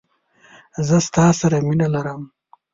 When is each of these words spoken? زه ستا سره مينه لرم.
زه 0.87 0.97
ستا 1.07 1.25
سره 1.39 1.57
مينه 1.67 1.87
لرم. 1.93 2.21